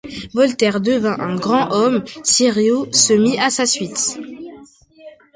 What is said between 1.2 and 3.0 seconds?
grand homme, Thieriot